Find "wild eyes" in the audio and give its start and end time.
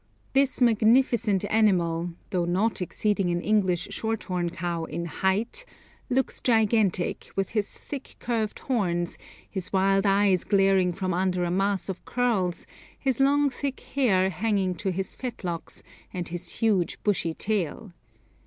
9.71-10.43